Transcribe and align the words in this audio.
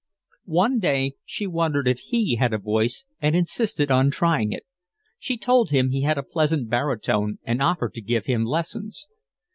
One 0.49 0.79
day 0.79 1.13
she 1.25 1.45
wondered 1.45 1.87
if 1.87 1.99
he 1.99 2.37
had 2.37 2.53
a 2.53 2.57
voice 2.57 3.05
and 3.21 3.35
insisted 3.35 3.91
on 3.91 4.09
trying 4.09 4.51
it. 4.51 4.65
She 5.19 5.37
told 5.37 5.69
him 5.69 5.91
he 5.91 6.01
had 6.01 6.17
a 6.17 6.23
pleasant 6.23 6.71
baritone 6.71 7.37
and 7.43 7.61
offered 7.61 7.93
to 7.93 8.01
give 8.01 8.25
him 8.25 8.43
lessons. 8.43 9.07